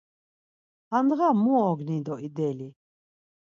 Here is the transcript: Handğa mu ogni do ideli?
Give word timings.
Handğa 0.91 1.29
mu 1.41 1.51
ogni 1.69 1.97
do 2.05 2.15
ideli? 2.27 2.69